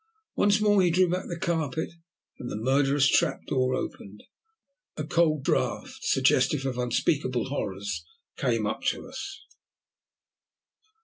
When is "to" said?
8.85-9.07